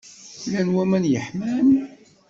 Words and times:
Llan 0.49 0.69
waman 0.75 1.05
yeḥman? 1.11 1.67